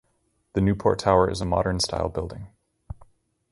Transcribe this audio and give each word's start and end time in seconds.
The 0.53 0.61
Newport 0.61 0.97
Tower 0.97 1.29
is 1.29 1.41
a 1.41 1.45
modern-style 1.45 2.09
building. 2.09 2.47